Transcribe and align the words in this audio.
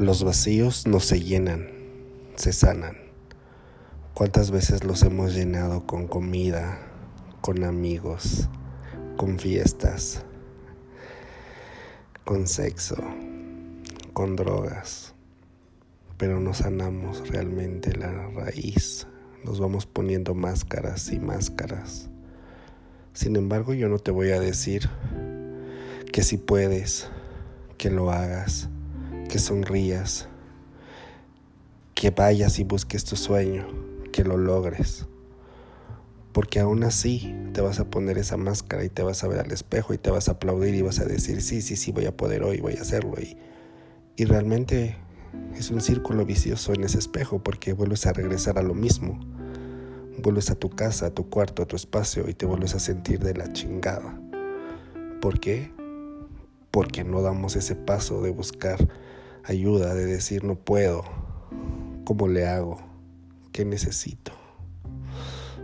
Los 0.00 0.24
vacíos 0.24 0.86
no 0.86 0.98
se 0.98 1.20
llenan, 1.20 1.68
se 2.34 2.54
sanan. 2.54 2.96
¿Cuántas 4.14 4.50
veces 4.50 4.82
los 4.82 5.02
hemos 5.02 5.34
llenado 5.34 5.86
con 5.86 6.06
comida, 6.08 6.78
con 7.42 7.64
amigos, 7.64 8.48
con 9.18 9.38
fiestas, 9.38 10.24
con 12.24 12.48
sexo, 12.48 12.96
con 14.14 14.36
drogas? 14.36 15.12
Pero 16.16 16.40
no 16.40 16.54
sanamos 16.54 17.28
realmente 17.28 17.94
la 17.94 18.10
raíz. 18.28 19.06
Nos 19.44 19.60
vamos 19.60 19.84
poniendo 19.84 20.32
máscaras 20.34 21.12
y 21.12 21.20
máscaras. 21.20 22.08
Sin 23.12 23.36
embargo, 23.36 23.74
yo 23.74 23.90
no 23.90 23.98
te 23.98 24.12
voy 24.12 24.30
a 24.30 24.40
decir 24.40 24.88
que 26.10 26.22
si 26.22 26.38
puedes, 26.38 27.10
que 27.76 27.90
lo 27.90 28.10
hagas 28.10 28.70
que 29.30 29.38
sonrías, 29.38 30.28
que 31.94 32.10
vayas 32.10 32.58
y 32.58 32.64
busques 32.64 33.04
tu 33.04 33.14
sueño, 33.14 33.64
que 34.12 34.24
lo 34.24 34.36
logres. 34.36 35.06
Porque 36.32 36.58
aún 36.58 36.82
así 36.82 37.32
te 37.52 37.60
vas 37.60 37.78
a 37.78 37.88
poner 37.88 38.18
esa 38.18 38.36
máscara 38.36 38.84
y 38.84 38.88
te 38.88 39.04
vas 39.04 39.22
a 39.22 39.28
ver 39.28 39.38
al 39.38 39.52
espejo 39.52 39.94
y 39.94 39.98
te 39.98 40.10
vas 40.10 40.28
a 40.28 40.32
aplaudir 40.32 40.74
y 40.74 40.82
vas 40.82 40.98
a 40.98 41.04
decir, 41.04 41.42
sí, 41.42 41.62
sí, 41.62 41.76
sí, 41.76 41.92
voy 41.92 42.06
a 42.06 42.16
poder 42.16 42.42
hoy, 42.42 42.60
voy 42.60 42.74
a 42.76 42.80
hacerlo. 42.80 43.14
Y, 43.20 43.36
y 44.16 44.24
realmente 44.24 44.96
es 45.56 45.70
un 45.70 45.80
círculo 45.80 46.26
vicioso 46.26 46.74
en 46.74 46.82
ese 46.82 46.98
espejo 46.98 47.40
porque 47.40 47.72
vuelves 47.72 48.06
a 48.06 48.12
regresar 48.12 48.58
a 48.58 48.62
lo 48.62 48.74
mismo. 48.74 49.20
Vuelves 50.18 50.50
a 50.50 50.56
tu 50.56 50.70
casa, 50.70 51.06
a 51.06 51.10
tu 51.14 51.30
cuarto, 51.30 51.62
a 51.62 51.66
tu 51.66 51.76
espacio 51.76 52.28
y 52.28 52.34
te 52.34 52.46
vuelves 52.46 52.74
a 52.74 52.80
sentir 52.80 53.20
de 53.20 53.34
la 53.34 53.52
chingada. 53.52 54.20
¿Por 55.20 55.38
qué? 55.38 55.72
Porque 56.72 57.04
no 57.04 57.22
damos 57.22 57.54
ese 57.54 57.76
paso 57.76 58.22
de 58.22 58.30
buscar 58.30 58.88
ayuda 59.44 59.94
de 59.94 60.06
decir 60.06 60.44
no 60.44 60.56
puedo, 60.56 61.04
¿cómo 62.04 62.28
le 62.28 62.46
hago? 62.46 62.80
¿Qué 63.52 63.64
necesito? 63.64 64.32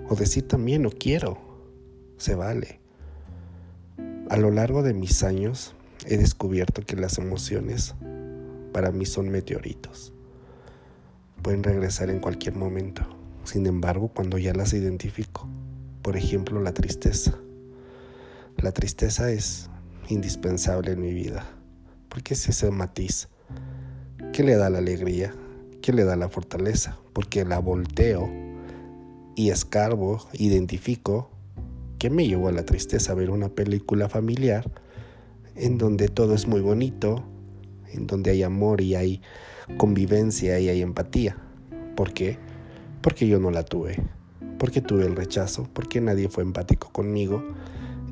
O 0.08 0.14
decir 0.14 0.46
también 0.46 0.82
no 0.82 0.90
quiero, 0.90 1.38
se 2.16 2.34
vale. 2.34 2.80
A 4.28 4.36
lo 4.36 4.50
largo 4.50 4.82
de 4.82 4.94
mis 4.94 5.22
años 5.22 5.74
he 6.06 6.16
descubierto 6.16 6.82
que 6.82 6.96
las 6.96 7.18
emociones 7.18 7.94
para 8.72 8.90
mí 8.90 9.06
son 9.06 9.28
meteoritos. 9.28 10.12
Pueden 11.42 11.62
regresar 11.62 12.10
en 12.10 12.20
cualquier 12.20 12.56
momento. 12.56 13.02
Sin 13.44 13.66
embargo, 13.66 14.08
cuando 14.08 14.38
ya 14.38 14.52
las 14.52 14.72
identifico, 14.72 15.48
por 16.02 16.16
ejemplo 16.16 16.60
la 16.60 16.74
tristeza. 16.74 17.38
La 18.56 18.72
tristeza 18.72 19.30
es 19.30 19.70
indispensable 20.08 20.92
en 20.92 21.00
mi 21.00 21.12
vida, 21.12 21.46
porque 22.08 22.34
es 22.34 22.48
ese 22.48 22.70
matiz 22.70 23.28
¿Qué 24.36 24.42
le 24.42 24.56
da 24.56 24.68
la 24.68 24.76
alegría? 24.76 25.32
¿Qué 25.80 25.94
le 25.94 26.04
da 26.04 26.14
la 26.14 26.28
fortaleza? 26.28 26.98
Porque 27.14 27.46
la 27.46 27.58
volteo 27.58 28.30
y 29.34 29.48
escarbo, 29.48 30.28
identifico 30.34 31.30
que 31.98 32.10
me 32.10 32.28
llevó 32.28 32.48
a 32.48 32.52
la 32.52 32.66
tristeza 32.66 33.14
ver 33.14 33.30
una 33.30 33.48
película 33.48 34.10
familiar 34.10 34.70
en 35.54 35.78
donde 35.78 36.08
todo 36.08 36.34
es 36.34 36.46
muy 36.46 36.60
bonito, 36.60 37.24
en 37.94 38.06
donde 38.06 38.30
hay 38.30 38.42
amor 38.42 38.82
y 38.82 38.94
hay 38.94 39.22
convivencia 39.78 40.60
y 40.60 40.68
hay 40.68 40.82
empatía. 40.82 41.38
¿Por 41.96 42.12
qué? 42.12 42.36
Porque 43.00 43.26
yo 43.26 43.40
no 43.40 43.50
la 43.50 43.62
tuve, 43.62 44.02
porque 44.58 44.82
tuve 44.82 45.06
el 45.06 45.16
rechazo, 45.16 45.66
porque 45.72 46.02
nadie 46.02 46.28
fue 46.28 46.42
empático 46.42 46.92
conmigo 46.92 47.42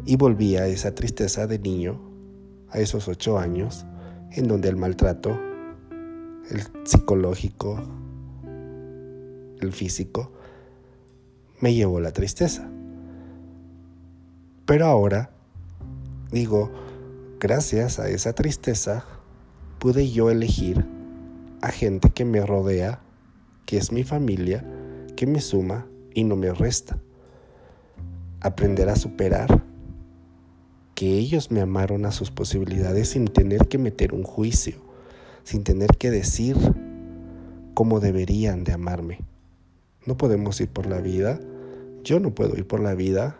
y 0.06 0.16
volví 0.16 0.56
a 0.56 0.68
esa 0.68 0.94
tristeza 0.94 1.46
de 1.46 1.58
niño, 1.58 2.00
a 2.70 2.78
esos 2.78 3.08
ocho 3.08 3.38
años, 3.38 3.84
en 4.32 4.48
donde 4.48 4.70
el 4.70 4.76
maltrato 4.76 5.38
el 6.50 6.62
psicológico, 6.84 7.80
el 9.60 9.72
físico, 9.72 10.30
me 11.60 11.74
llevó 11.74 12.00
la 12.00 12.12
tristeza. 12.12 12.68
Pero 14.66 14.86
ahora, 14.86 15.30
digo, 16.30 16.70
gracias 17.40 17.98
a 17.98 18.08
esa 18.08 18.32
tristeza, 18.34 19.04
pude 19.78 20.10
yo 20.10 20.30
elegir 20.30 20.84
a 21.62 21.70
gente 21.70 22.10
que 22.10 22.24
me 22.24 22.44
rodea, 22.44 23.00
que 23.66 23.78
es 23.78 23.92
mi 23.92 24.04
familia, 24.04 24.64
que 25.16 25.26
me 25.26 25.40
suma 25.40 25.86
y 26.14 26.24
no 26.24 26.36
me 26.36 26.52
resta. 26.52 26.98
Aprender 28.40 28.88
a 28.90 28.96
superar 28.96 29.64
que 30.94 31.18
ellos 31.18 31.50
me 31.50 31.60
amaron 31.60 32.04
a 32.04 32.12
sus 32.12 32.30
posibilidades 32.30 33.10
sin 33.10 33.26
tener 33.26 33.66
que 33.68 33.78
meter 33.78 34.14
un 34.14 34.22
juicio 34.22 34.83
sin 35.44 35.62
tener 35.62 35.96
que 35.98 36.10
decir 36.10 36.56
cómo 37.74 38.00
deberían 38.00 38.64
de 38.64 38.72
amarme. 38.72 39.20
No 40.06 40.16
podemos 40.16 40.60
ir 40.60 40.68
por 40.68 40.86
la 40.86 41.00
vida, 41.00 41.40
yo 42.02 42.20
no 42.20 42.34
puedo 42.34 42.56
ir 42.56 42.66
por 42.66 42.80
la 42.80 42.94
vida 42.94 43.38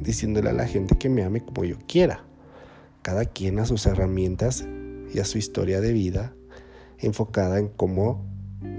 diciéndole 0.00 0.50
a 0.50 0.54
la 0.54 0.66
gente 0.66 0.96
que 0.96 1.08
me 1.08 1.24
ame 1.24 1.40
como 1.40 1.64
yo 1.64 1.76
quiera. 1.86 2.24
Cada 3.02 3.24
quien 3.24 3.58
a 3.58 3.66
sus 3.66 3.86
herramientas 3.86 4.66
y 5.12 5.18
a 5.18 5.24
su 5.24 5.38
historia 5.38 5.80
de 5.80 5.92
vida 5.92 6.34
enfocada 6.98 7.58
en 7.58 7.68
cómo 7.68 8.24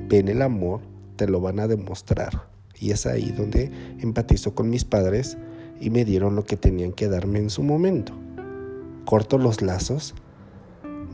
ven 0.09 0.27
el 0.27 0.41
amor, 0.41 0.81
te 1.15 1.27
lo 1.27 1.41
van 1.41 1.59
a 1.59 1.67
demostrar. 1.67 2.49
Y 2.79 2.91
es 2.91 3.05
ahí 3.05 3.31
donde 3.31 3.71
empatizo 3.99 4.53
con 4.53 4.69
mis 4.69 4.85
padres 4.85 5.37
y 5.79 5.89
me 5.89 6.05
dieron 6.05 6.35
lo 6.35 6.45
que 6.45 6.57
tenían 6.57 6.93
que 6.93 7.07
darme 7.07 7.39
en 7.39 7.49
su 7.49 7.63
momento. 7.63 8.13
Corto 9.05 9.37
los 9.37 9.61
lazos 9.61 10.13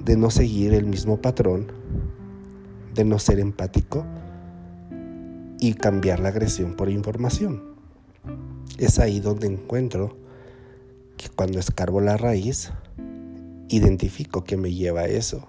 de 0.05 0.17
no 0.17 0.29
seguir 0.29 0.73
el 0.73 0.85
mismo 0.85 1.21
patrón, 1.21 1.71
de 2.93 3.05
no 3.05 3.19
ser 3.19 3.39
empático 3.39 4.05
y 5.59 5.75
cambiar 5.75 6.19
la 6.19 6.29
agresión 6.29 6.75
por 6.75 6.89
información. 6.89 7.63
Es 8.77 8.99
ahí 8.99 9.21
donde 9.21 9.47
encuentro 9.47 10.17
que 11.15 11.29
cuando 11.29 11.59
escarbo 11.59 12.01
la 12.01 12.17
raíz, 12.17 12.71
identifico 13.69 14.43
que 14.43 14.57
me 14.57 14.73
lleva 14.73 15.01
a 15.01 15.07
eso. 15.07 15.47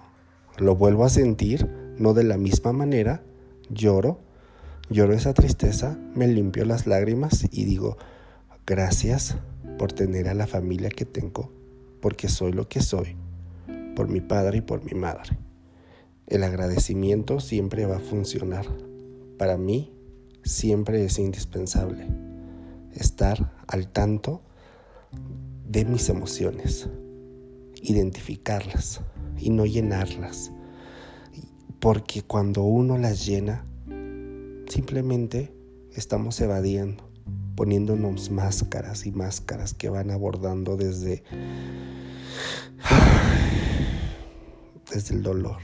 Lo 0.57 0.75
vuelvo 0.75 1.03
a 1.03 1.09
sentir, 1.09 1.69
no 1.97 2.13
de 2.13 2.23
la 2.23 2.37
misma 2.37 2.71
manera, 2.71 3.23
lloro, 3.69 4.19
lloro 4.89 5.13
esa 5.13 5.33
tristeza, 5.33 5.97
me 6.13 6.27
limpio 6.27 6.63
las 6.63 6.87
lágrimas 6.87 7.45
y 7.51 7.65
digo, 7.65 7.97
gracias 8.65 9.35
por 9.77 9.91
tener 9.91 10.29
a 10.29 10.33
la 10.33 10.47
familia 10.47 10.89
que 10.89 11.03
tengo, 11.03 11.51
porque 11.99 12.29
soy 12.29 12.53
lo 12.53 12.69
que 12.69 12.81
soy 12.81 13.17
por 13.95 14.09
mi 14.09 14.21
padre 14.21 14.59
y 14.59 14.61
por 14.61 14.83
mi 14.83 14.99
madre. 14.99 15.37
El 16.27 16.43
agradecimiento 16.43 17.39
siempre 17.39 17.85
va 17.85 17.97
a 17.97 18.01
funcionar. 18.01 18.65
Para 19.37 19.57
mí 19.57 19.93
siempre 20.43 21.05
es 21.05 21.17
indispensable 21.17 22.07
estar 22.93 23.51
al 23.67 23.87
tanto 23.87 24.41
de 25.67 25.85
mis 25.85 26.09
emociones, 26.09 26.89
identificarlas 27.81 29.01
y 29.37 29.49
no 29.49 29.65
llenarlas. 29.65 30.51
Porque 31.79 32.21
cuando 32.21 32.63
uno 32.63 32.97
las 32.97 33.25
llena, 33.25 33.65
simplemente 34.67 35.53
estamos 35.93 36.39
evadiendo, 36.41 37.09
poniéndonos 37.55 38.31
máscaras 38.31 39.05
y 39.05 39.11
máscaras 39.11 39.73
que 39.73 39.89
van 39.89 40.09
abordando 40.09 40.77
desde 40.77 41.23
desde 44.95 45.13
el 45.13 45.23
dolor, 45.23 45.57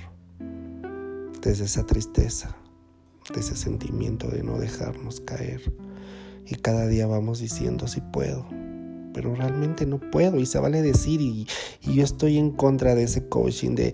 desde 1.41 1.63
esa 1.63 1.85
tristeza, 1.85 2.53
de 3.33 3.39
ese 3.39 3.55
sentimiento 3.55 4.27
de 4.27 4.43
no 4.43 4.57
dejarnos 4.57 5.21
caer. 5.21 5.73
Y 6.45 6.55
cada 6.55 6.85
día 6.87 7.07
vamos 7.07 7.39
diciendo 7.39 7.87
si 7.87 8.01
puedo, 8.01 8.45
pero 9.13 9.33
realmente 9.33 9.85
no 9.85 10.01
puedo 10.01 10.37
y 10.37 10.45
se 10.45 10.59
vale 10.59 10.81
decir 10.81 11.21
y, 11.21 11.47
yo 11.81 12.03
estoy 12.03 12.37
en 12.37 12.51
contra 12.51 12.93
de 12.93 13.03
ese 13.03 13.29
coaching 13.29 13.75
de, 13.75 13.93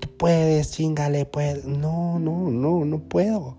tú 0.00 0.08
puedes, 0.16 0.72
chingale, 0.72 1.26
puedes. 1.26 1.66
No, 1.66 2.18
no, 2.18 2.50
no, 2.50 2.86
no 2.86 2.98
puedo. 3.00 3.58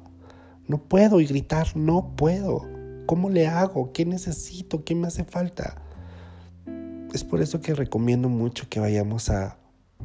No 0.68 0.80
puedo 0.80 1.22
y 1.22 1.28
gritar, 1.28 1.78
no 1.78 2.16
puedo. 2.16 2.68
¿Cómo 3.06 3.30
le 3.30 3.46
hago? 3.46 3.94
¿Qué 3.94 4.04
necesito? 4.04 4.84
¿Qué 4.84 4.96
me 4.96 5.06
hace 5.06 5.26
falta? 5.26 5.80
Es 7.14 7.24
por 7.24 7.40
eso 7.40 7.62
que 7.62 7.76
recomiendo 7.76 8.30
mucho 8.30 8.68
que 8.68 8.80
vayamos 8.80 9.30
a 9.30 9.60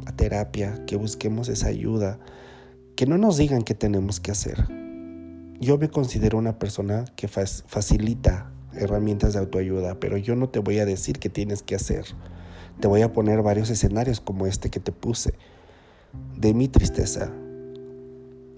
a 0.07 0.13
terapia, 0.13 0.85
que 0.87 0.97
busquemos 0.97 1.49
esa 1.49 1.69
ayuda, 1.69 2.19
que 2.97 3.07
no 3.07 3.19
nos 3.19 3.37
digan 3.37 3.63
qué 3.63 3.75
tenemos 3.75 4.21
que 4.21 4.31
hacer. 4.31 4.67
Yo 5.61 5.79
me 5.79 5.89
considero 5.89 6.39
una 6.39 6.59
persona 6.59 7.05
que 7.17 7.29
facilita 7.29 8.51
herramientas 8.75 9.35
de 9.35 9.39
autoayuda, 9.39 10.01
pero 10.01 10.17
yo 10.17 10.37
no 10.37 10.49
te 10.49 10.59
voy 10.59 10.79
a 10.79 10.85
decir 10.85 11.19
qué 11.19 11.29
tienes 11.29 11.63
que 11.63 11.75
hacer. 11.75 12.05
Te 12.81 12.89
voy 12.89 13.03
a 13.03 13.13
poner 13.13 13.43
varios 13.43 13.71
escenarios 13.71 14.21
como 14.21 14.47
este 14.47 14.69
que 14.69 14.81
te 14.81 14.93
puse, 14.93 15.35
de 16.37 16.55
mi 16.55 16.69
tristeza. 16.69 17.33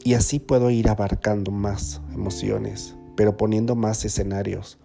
Y 0.05 0.15
así 0.15 0.38
puedo 0.38 0.71
ir 0.71 0.88
abarcando 0.88 1.50
más 1.50 2.00
emociones, 2.15 2.97
pero 3.15 3.37
poniendo 3.37 3.77
más 3.77 4.05
escenarios 4.05 4.79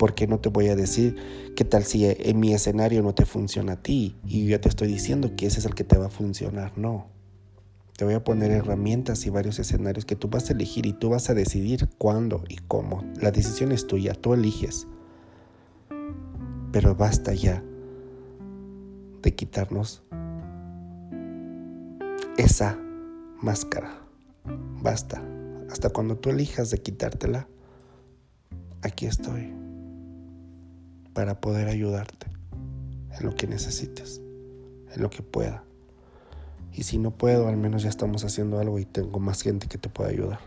porque 0.00 0.26
no 0.26 0.40
te 0.40 0.48
voy 0.48 0.68
a 0.68 0.76
decir 0.76 1.14
qué 1.54 1.62
tal 1.62 1.84
si 1.84 2.06
en 2.06 2.40
mi 2.40 2.54
escenario 2.54 3.02
no 3.02 3.14
te 3.14 3.26
funciona 3.26 3.72
a 3.74 3.82
ti 3.82 4.16
y 4.24 4.46
yo 4.46 4.58
te 4.58 4.70
estoy 4.70 4.88
diciendo 4.88 5.36
que 5.36 5.44
ese 5.44 5.58
es 5.58 5.66
el 5.66 5.74
que 5.74 5.84
te 5.84 5.98
va 5.98 6.06
a 6.06 6.08
funcionar. 6.08 6.78
No. 6.78 7.08
Te 7.98 8.06
voy 8.06 8.14
a 8.14 8.24
poner 8.24 8.50
herramientas 8.50 9.26
y 9.26 9.30
varios 9.30 9.58
escenarios 9.58 10.06
que 10.06 10.16
tú 10.16 10.30
vas 10.30 10.48
a 10.48 10.54
elegir 10.54 10.86
y 10.86 10.94
tú 10.94 11.10
vas 11.10 11.28
a 11.28 11.34
decidir 11.34 11.90
cuándo 11.98 12.44
y 12.48 12.56
cómo. 12.56 13.04
La 13.20 13.30
decisión 13.30 13.72
es 13.72 13.86
tuya, 13.86 14.14
tú 14.14 14.32
eliges. 14.32 14.86
Pero 16.72 16.94
basta 16.94 17.34
ya 17.34 17.62
de 19.20 19.34
quitarnos 19.34 20.02
esa 22.38 22.78
máscara. 23.42 24.00
Basta. 24.80 25.22
Hasta 25.70 25.90
cuando 25.90 26.16
tú 26.16 26.30
elijas 26.30 26.70
de 26.70 26.78
quitártela, 26.78 27.48
aquí 28.80 29.04
estoy 29.04 29.59
para 31.12 31.40
poder 31.40 31.68
ayudarte 31.68 32.26
en 33.18 33.26
lo 33.26 33.34
que 33.34 33.46
necesites, 33.46 34.20
en 34.94 35.02
lo 35.02 35.10
que 35.10 35.22
pueda. 35.22 35.64
Y 36.72 36.84
si 36.84 36.98
no 36.98 37.10
puedo, 37.10 37.48
al 37.48 37.56
menos 37.56 37.82
ya 37.82 37.88
estamos 37.88 38.24
haciendo 38.24 38.58
algo 38.58 38.78
y 38.78 38.84
tengo 38.84 39.18
más 39.18 39.42
gente 39.42 39.66
que 39.66 39.78
te 39.78 39.88
pueda 39.88 40.10
ayudar. 40.10 40.38